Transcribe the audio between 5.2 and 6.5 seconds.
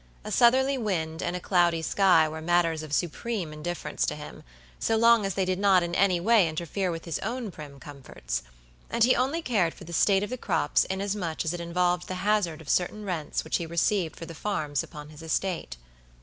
as they did not in any way